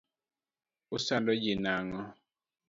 Usando 0.95 1.31
ji 1.41 1.53
nang'o? 1.63 2.01